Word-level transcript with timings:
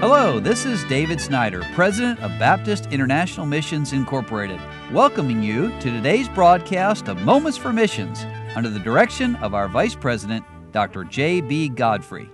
Hello, 0.00 0.40
this 0.40 0.64
is 0.64 0.82
David 0.84 1.20
Snyder, 1.20 1.62
President 1.74 2.18
of 2.20 2.30
Baptist 2.38 2.86
International 2.86 3.44
Missions 3.44 3.92
Incorporated, 3.92 4.58
welcoming 4.92 5.42
you 5.42 5.68
to 5.80 5.90
today's 5.90 6.26
broadcast 6.26 7.06
of 7.06 7.20
Moments 7.20 7.58
for 7.58 7.70
Missions 7.70 8.24
under 8.56 8.70
the 8.70 8.78
direction 8.78 9.36
of 9.36 9.52
our 9.52 9.68
Vice 9.68 9.94
President, 9.94 10.42
Dr. 10.72 11.04
J.B. 11.04 11.68
Godfrey. 11.68 12.30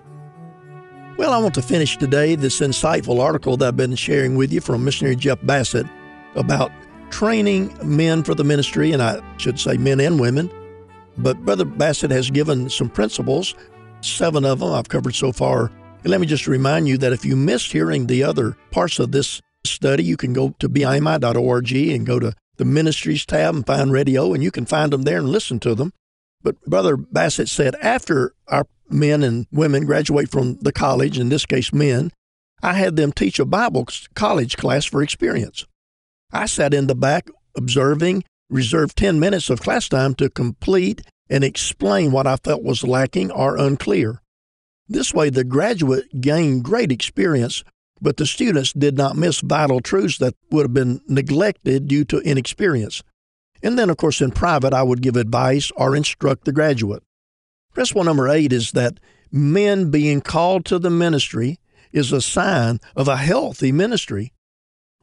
Well, 1.17 1.33
I 1.33 1.39
want 1.39 1.55
to 1.55 1.61
finish 1.61 1.97
today 1.97 2.35
this 2.35 2.61
insightful 2.61 3.19
article 3.19 3.57
that 3.57 3.67
I've 3.67 3.75
been 3.75 3.95
sharing 3.95 4.37
with 4.37 4.53
you 4.53 4.61
from 4.61 4.85
missionary 4.85 5.17
Jeff 5.17 5.39
Bassett 5.43 5.87
about 6.35 6.71
training 7.09 7.77
men 7.83 8.23
for 8.23 8.33
the 8.33 8.45
ministry, 8.45 8.93
and 8.93 9.03
I 9.03 9.21
should 9.39 9.59
say 9.59 9.75
men 9.75 9.99
and 9.99 10.21
women. 10.21 10.49
But 11.17 11.43
Brother 11.43 11.65
Bassett 11.65 12.11
has 12.11 12.31
given 12.31 12.69
some 12.69 12.89
principles, 12.89 13.55
seven 13.99 14.45
of 14.45 14.59
them 14.59 14.71
I've 14.71 14.87
covered 14.87 15.15
so 15.15 15.33
far 15.33 15.69
and 16.07 16.11
let 16.13 16.21
me 16.21 16.27
just 16.27 16.47
remind 16.47 16.87
you 16.87 16.97
that 16.99 17.11
if 17.11 17.25
you 17.25 17.35
missed 17.35 17.73
hearing 17.73 18.07
the 18.07 18.23
other 18.23 18.55
parts 18.71 18.97
of 18.97 19.11
this 19.11 19.41
study, 19.65 20.05
you 20.05 20.15
can 20.15 20.31
go 20.31 20.55
to 20.57 20.69
bimi.org 20.69 21.71
and 21.73 22.05
go 22.05 22.17
to 22.17 22.31
the 22.55 22.63
ministries 22.63 23.25
tab 23.25 23.53
and 23.53 23.67
find 23.67 23.91
radio, 23.91 24.33
and 24.33 24.41
you 24.41 24.49
can 24.49 24.65
find 24.65 24.93
them 24.93 25.01
there 25.01 25.17
and 25.17 25.27
listen 25.27 25.59
to 25.59 25.75
them. 25.75 25.91
But 26.41 26.61
Brother 26.61 26.95
Bassett 26.95 27.49
said 27.49 27.75
after 27.81 28.33
our 28.47 28.67
men 28.89 29.21
and 29.21 29.47
women 29.51 29.85
graduate 29.85 30.31
from 30.31 30.55
the 30.61 30.71
college, 30.71 31.19
in 31.19 31.27
this 31.27 31.45
case 31.45 31.73
men, 31.73 32.11
I 32.63 32.75
had 32.75 32.95
them 32.95 33.11
teach 33.11 33.37
a 33.37 33.43
Bible 33.43 33.85
college 34.15 34.55
class 34.55 34.85
for 34.85 35.03
experience. 35.03 35.65
I 36.31 36.45
sat 36.45 36.73
in 36.73 36.87
the 36.87 36.95
back 36.95 37.29
observing, 37.57 38.23
reserved 38.49 38.95
10 38.95 39.19
minutes 39.19 39.49
of 39.49 39.59
class 39.59 39.89
time 39.89 40.15
to 40.15 40.29
complete 40.29 41.01
and 41.29 41.43
explain 41.43 42.13
what 42.13 42.27
I 42.27 42.37
felt 42.37 42.63
was 42.63 42.85
lacking 42.85 43.29
or 43.29 43.57
unclear. 43.57 44.21
This 44.89 45.13
way, 45.13 45.29
the 45.29 45.43
graduate 45.43 46.21
gained 46.21 46.63
great 46.63 46.91
experience, 46.91 47.63
but 47.99 48.17
the 48.17 48.25
students 48.25 48.71
did 48.73 48.97
not 48.97 49.17
miss 49.17 49.41
vital 49.41 49.81
truths 49.81 50.17
that 50.19 50.35
would 50.51 50.63
have 50.63 50.73
been 50.73 51.01
neglected 51.07 51.87
due 51.87 52.05
to 52.05 52.19
inexperience. 52.19 53.03
And 53.61 53.77
then, 53.77 53.89
of 53.89 53.97
course, 53.97 54.21
in 54.21 54.31
private, 54.31 54.73
I 54.73 54.83
would 54.83 55.01
give 55.01 55.15
advice 55.15 55.71
or 55.75 55.95
instruct 55.95 56.45
the 56.45 56.51
graduate. 56.51 57.03
Principle 57.73 58.03
number 58.03 58.29
eight 58.29 58.53
is 58.53 58.71
that 58.71 58.99
men 59.31 59.91
being 59.91 60.21
called 60.21 60.65
to 60.65 60.79
the 60.79 60.89
ministry 60.89 61.59
is 61.91 62.11
a 62.11 62.21
sign 62.21 62.79
of 62.95 63.07
a 63.07 63.17
healthy 63.17 63.71
ministry. 63.71 64.33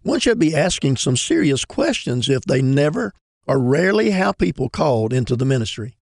One 0.02 0.20
should 0.20 0.38
be 0.38 0.54
asking 0.54 0.96
some 0.96 1.16
serious 1.16 1.64
questions 1.64 2.28
if 2.28 2.44
they 2.44 2.62
never 2.62 3.12
or 3.46 3.58
rarely 3.58 4.10
have 4.10 4.38
people 4.38 4.68
called 4.68 5.12
into 5.12 5.36
the 5.36 5.44
ministry. 5.44 5.96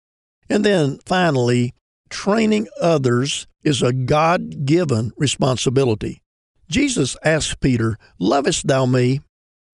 And 0.50 0.66
then 0.66 1.00
finally, 1.06 1.74
training 2.10 2.68
others 2.82 3.48
is 3.64 3.82
a 3.82 3.94
God 3.94 4.66
given 4.66 5.12
responsibility. 5.18 6.22
Jesus 6.70 7.18
asked 7.24 7.60
Peter, 7.60 7.98
Lovest 8.20 8.68
thou 8.68 8.86
me? 8.86 9.22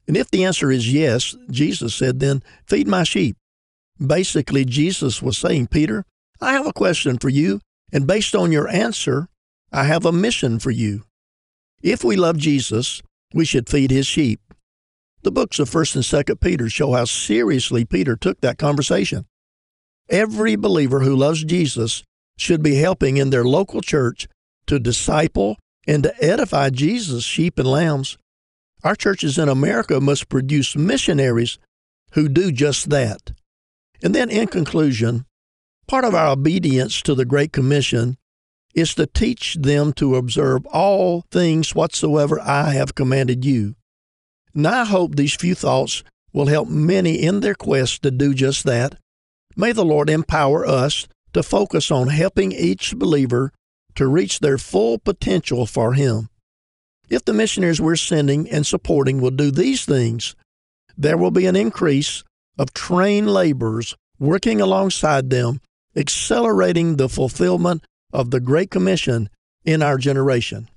And 0.08 0.16
if 0.16 0.30
the 0.30 0.46
answer 0.46 0.72
is 0.72 0.94
yes, 0.94 1.36
Jesus 1.50 1.96
said, 1.96 2.20
Then 2.20 2.44
feed 2.68 2.88
my 2.88 3.04
sheep. 3.04 3.38
Basically, 4.06 4.66
Jesus 4.66 5.22
was 5.22 5.38
saying, 5.38 5.68
Peter, 5.68 6.06
I 6.42 6.54
have 6.54 6.68
a 6.68 6.74
question 6.74 7.18
for 7.18 7.30
you, 7.30 7.62
and 7.92 8.08
based 8.08 8.36
on 8.36 8.52
your 8.52 8.68
answer, 8.68 9.30
I 9.72 9.86
have 9.86 10.06
a 10.06 10.12
mission 10.12 10.60
for 10.60 10.72
you. 10.72 11.04
If 11.82 12.04
we 12.04 12.16
love 12.16 12.38
Jesus, 12.38 13.02
we 13.34 13.46
should 13.46 13.70
feed 13.70 13.92
his 13.92 14.08
sheep. 14.08 14.42
The 15.24 15.32
books 15.32 15.60
of 15.60 15.70
1st 15.70 15.96
and 15.96 16.04
2nd 16.04 16.40
Peter 16.40 16.70
show 16.70 16.94
how 16.94 17.06
seriously 17.06 17.84
Peter 17.84 18.16
took 18.16 18.42
that 18.42 18.58
conversation. 18.58 19.26
Every 20.10 20.56
believer 20.56 21.00
who 21.00 21.16
loves 21.16 21.44
Jesus 21.44 22.04
should 22.38 22.62
be 22.62 22.76
helping 22.76 23.18
in 23.18 23.30
their 23.30 23.44
local 23.44 23.82
church 23.82 24.28
to 24.68 24.80
disciple 24.80 25.58
and 25.88 26.04
to 26.04 26.24
edify 26.24 26.70
Jesus' 26.70 27.24
sheep 27.24 27.60
and 27.60 27.68
lambs. 27.68 28.18
Our 28.84 28.96
churches 28.96 29.38
in 29.38 29.50
America 29.50 30.00
must 30.00 30.30
produce 30.30 30.76
missionaries 30.76 31.58
who 32.12 32.30
do 32.30 32.52
just 32.52 32.90
that. 32.90 33.32
And 34.04 34.14
then, 34.14 34.30
in 34.30 34.48
conclusion, 34.48 35.26
part 35.88 36.04
of 36.06 36.14
our 36.14 36.28
obedience 36.28 37.02
to 37.04 37.16
the 37.16 37.26
Great 37.26 37.52
Commission 37.52 38.18
is 38.74 38.94
to 38.96 39.08
teach 39.08 39.56
them 39.56 39.94
to 39.94 40.16
observe 40.16 40.66
all 40.68 41.24
things 41.32 41.74
whatsoever 41.74 42.40
I 42.42 42.72
have 42.72 42.96
commanded 42.96 43.46
you. 43.46 43.76
And 44.54 44.68
I 44.68 44.86
hope 44.86 45.16
these 45.16 45.36
few 45.36 45.56
thoughts 45.56 46.04
will 46.34 46.48
help 46.48 46.68
many 46.68 47.16
in 47.16 47.40
their 47.40 47.56
quest 47.56 48.04
to 48.04 48.12
do 48.12 48.34
just 48.34 48.66
that. 48.66 48.96
May 49.56 49.72
the 49.72 49.86
Lord 49.86 50.10
empower 50.10 50.66
us 50.68 51.08
to 51.36 51.44
focus 51.44 51.92
on 51.92 52.08
helping 52.08 52.54
each 52.54 52.96
believer 52.96 53.52
to 53.94 54.08
reach 54.08 54.40
their 54.40 54.58
full 54.58 54.98
potential 54.98 55.66
for 55.66 55.92
Him. 55.92 56.30
If 57.10 57.26
the 57.26 57.34
missionaries 57.34 57.82
we're 57.82 57.98
sending 57.98 58.50
and 58.50 58.66
supporting 58.66 59.20
will 59.20 59.32
do 59.32 59.52
these 59.52 59.84
things, 59.84 60.34
there 60.98 61.18
will 61.18 61.32
be 61.32 61.46
an 61.46 61.58
increase 61.58 62.24
of 62.58 62.74
trained 62.74 63.30
laborers 63.30 63.98
working 64.18 64.62
alongside 64.62 65.30
them, 65.30 65.60
accelerating 65.94 66.96
the 66.96 67.10
fulfillment 67.10 67.84
of 68.14 68.32
the 68.32 68.40
Great 68.40 68.72
Commission 68.72 69.30
in 69.66 69.84
our 69.84 69.98
generation. 69.98 70.70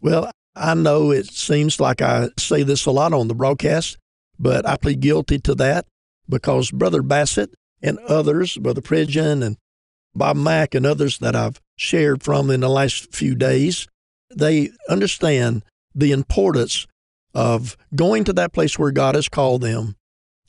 Well, 0.00 0.30
I 0.54 0.72
know 0.72 1.10
it 1.10 1.26
seems 1.26 1.78
like 1.80 2.00
I 2.00 2.30
say 2.38 2.62
this 2.62 2.86
a 2.86 2.90
lot 2.90 3.12
on 3.12 3.28
the 3.28 3.34
broadcast, 3.34 3.98
but 4.38 4.66
I 4.66 4.78
plead 4.78 5.00
guilty 5.00 5.38
to 5.40 5.54
that 5.56 5.84
because 6.26 6.70
Brother 6.70 7.02
Bassett 7.02 7.52
and 7.82 7.98
others, 8.08 8.56
Brother 8.56 8.80
Pridgeon 8.80 9.42
and 9.42 9.58
Bob 10.16 10.36
Mack 10.36 10.74
and 10.74 10.86
others 10.86 11.18
that 11.18 11.36
I've 11.36 11.60
shared 11.76 12.22
from 12.22 12.50
in 12.50 12.60
the 12.60 12.68
last 12.68 13.14
few 13.14 13.34
days, 13.34 13.86
they 14.34 14.70
understand 14.88 15.62
the 15.94 16.12
importance 16.12 16.86
of 17.34 17.76
going 17.94 18.24
to 18.24 18.32
that 18.32 18.52
place 18.52 18.78
where 18.78 18.90
God 18.90 19.14
has 19.14 19.28
called 19.28 19.60
them 19.60 19.96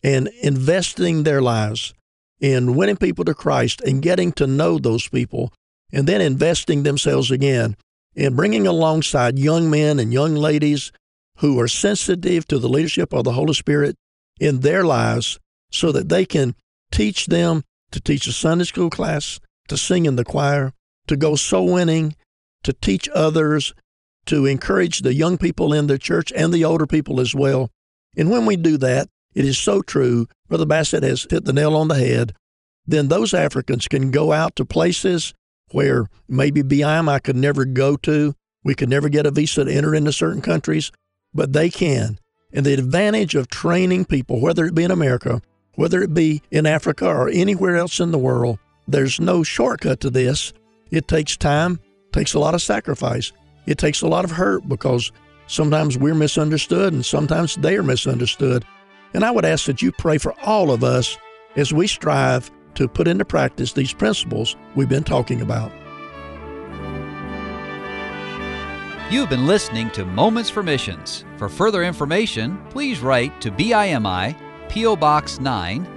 and 0.04 0.30
investing 0.42 1.24
their 1.24 1.42
lives 1.42 1.94
in 2.40 2.76
winning 2.76 2.98
people 2.98 3.26
to 3.26 3.34
Christ 3.34 3.82
and 3.82 4.02
getting 4.02 4.32
to 4.34 4.48
know 4.48 4.78
those 4.78 5.08
people, 5.10 5.52
and 5.92 6.08
then 6.08 6.22
investing 6.22 6.84
themselves 6.84 7.32
again 7.32 7.76
in 8.16 8.36
bringing 8.36 8.68
alongside 8.68 9.40
young 9.40 9.70
men 9.70 10.00
and 10.00 10.14
young 10.14 10.36
ladies 10.36 10.92
who 11.38 11.60
are 11.60 11.68
sensitive 11.68 12.48
to 12.48 12.60
the 12.60 12.70
leadership 12.70 13.14
of 13.14 13.24
the 13.24 13.34
Holy 13.34 13.54
Spirit 13.54 13.96
in 14.40 14.62
their 14.62 14.84
lives 14.84 15.40
so 15.72 15.92
that 15.92 16.10
they 16.10 16.26
can 16.26 16.56
teach 16.92 17.28
them 17.28 17.64
to 17.92 18.00
teach 18.00 18.28
a 18.28 18.32
Sunday 18.32 18.66
school 18.66 18.90
class, 18.90 19.40
to 19.68 19.78
sing 19.78 20.06
in 20.06 20.16
the 20.16 20.26
choir, 20.26 20.74
to 21.08 21.16
go 21.16 21.36
soul 21.36 21.74
winning, 21.74 22.16
to 22.64 22.74
teach 22.74 23.08
others, 23.14 23.74
to 24.26 24.46
encourage 24.46 25.00
the 25.00 25.14
young 25.14 25.38
people 25.38 25.74
in 25.74 25.88
the 25.88 25.98
church 25.98 26.32
and 26.36 26.54
the 26.54 26.66
older 26.66 26.86
people 26.86 27.20
as 27.20 27.34
well. 27.34 27.72
And 28.16 28.30
when 28.30 28.46
we 28.46 28.58
do 28.58 28.78
that, 28.78 29.08
it 29.34 29.46
is 29.46 29.58
so 29.58 29.82
true. 29.82 30.28
Brother 30.48 30.66
Bassett 30.66 31.04
has 31.04 31.28
hit 31.30 31.46
the 31.46 31.54
nail 31.54 31.76
on 31.76 31.88
the 31.88 31.96
head. 31.96 32.34
Then 32.86 33.08
those 33.08 33.34
Africans 33.34 33.88
can 33.88 34.12
go 34.12 34.32
out 34.32 34.56
to 34.56 34.66
places 34.66 35.34
where 35.72 36.08
maybe 36.28 36.62
BIMI 36.62 37.22
could 37.24 37.36
never 37.36 37.66
go 37.66 37.98
to. 37.98 38.34
We 38.64 38.76
could 38.76 38.90
never 38.90 39.10
get 39.10 39.26
a 39.26 39.32
visa 39.32 39.66
to 39.66 39.72
enter 39.72 39.94
into 39.94 40.12
certain 40.12 40.42
countries, 40.42 40.92
but 41.34 41.54
they 41.54 41.70
can. 41.70 42.20
And 42.54 42.66
the 42.66 42.74
advantage 42.74 43.36
of 43.36 43.50
training 43.50 44.06
people, 44.06 44.40
whether 44.40 44.66
it 44.66 44.74
be 44.74 44.84
in 44.84 44.92
America, 44.92 45.42
whether 45.76 46.02
it 46.02 46.14
be 46.14 46.42
in 46.50 46.66
Africa 46.66 47.08
or 47.08 47.30
anywhere 47.30 47.76
else 47.76 48.00
in 48.00 48.12
the 48.12 48.18
world, 48.18 48.58
there's 48.88 49.20
no 49.20 49.44
shortcut 49.44 50.00
to 50.02 50.10
this. 50.10 50.54
It 50.92 51.08
takes 51.08 51.36
time, 51.36 51.80
takes 52.14 52.34
a 52.34 52.40
lot 52.40 52.56
of 52.56 52.62
sacrifice. 52.62 53.32
It 53.66 53.78
takes 53.78 54.02
a 54.02 54.08
lot 54.08 54.24
of 54.24 54.32
hurt 54.32 54.68
because 54.68 55.12
sometimes 55.48 55.98
we're 55.98 56.16
misunderstood 56.16 56.94
and 56.94 57.06
sometimes 57.06 57.56
they 57.56 57.76
are 57.76 57.84
misunderstood. 57.84 58.64
And 59.14 59.24
I 59.24 59.32
would 59.32 59.46
ask 59.46 59.66
that 59.66 59.82
you 59.82 59.92
pray 59.92 60.18
for 60.18 60.34
all 60.42 60.72
of 60.72 60.84
us 60.84 61.18
as 61.56 61.74
we 61.74 61.88
strive 61.88 62.50
to 62.76 62.88
put 62.88 63.08
into 63.08 63.26
practice 63.26 63.74
these 63.74 63.94
principles 63.94 64.56
we've 64.76 64.90
been 64.90 65.04
talking 65.04 65.42
about. 65.42 65.72
You've 69.10 69.30
been 69.30 69.48
listening 69.48 69.90
to 69.92 70.06
Moments 70.06 70.50
for 70.50 70.62
Missions. 70.62 71.24
For 71.38 71.48
further 71.48 71.84
information, 71.84 72.62
please 72.70 73.00
write 73.00 73.40
to 73.42 73.52
BIMI, 73.52 74.36
P.O. 74.70 74.98
Box 74.98 75.40
9, 75.40 75.97